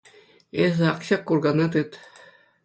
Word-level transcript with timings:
Эсӗ 0.63 0.83
ак 0.93 0.99
ҫак 1.09 1.21
куркана 1.33 1.67
тыт. 1.77 1.91